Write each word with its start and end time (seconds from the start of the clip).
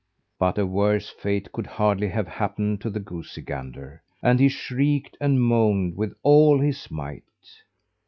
But 0.39 0.57
a 0.57 0.65
worse 0.65 1.09
fate 1.09 1.51
could 1.51 1.67
hardly 1.67 2.07
have 2.07 2.27
happened 2.27 2.81
to 2.81 2.89
the 2.89 2.99
goosey 2.99 3.43
gander, 3.43 4.01
and 4.23 4.39
he 4.39 4.49
shrieked 4.49 5.15
and 5.21 5.39
moaned 5.39 5.95
with 5.95 6.15
all 6.23 6.59
his 6.59 6.89
might. 6.89 7.21